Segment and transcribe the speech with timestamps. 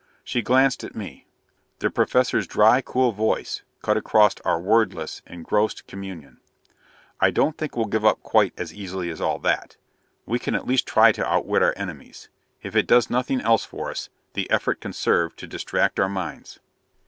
[0.23, 1.27] She glanced at me.
[1.77, 6.39] The Professor's dry, cool voice cut across our wordless, engrossed communion.
[7.19, 9.77] "I don't think we'll give up quite as easily as all that.
[10.25, 12.29] We can at least try to outwit our enemies.
[12.63, 16.59] If it does nothing else for us, the effort can serve to distract our minds."